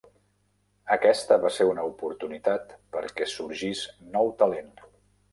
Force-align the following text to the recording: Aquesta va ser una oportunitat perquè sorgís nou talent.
Aquesta 0.93 1.35
va 1.43 1.51
ser 1.57 1.67
una 1.71 1.83
oportunitat 1.89 2.73
perquè 2.97 3.27
sorgís 3.33 3.83
nou 4.17 4.33
talent. 4.41 4.73